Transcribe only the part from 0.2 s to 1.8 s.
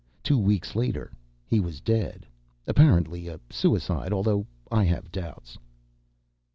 Two weeks later he was